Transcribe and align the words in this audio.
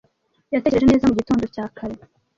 Yatekereje 0.53 0.89
neza, 0.91 1.09
mu 1.09 1.15
gitondo 1.19 1.43
cya 1.53 1.65
kare 1.77 1.95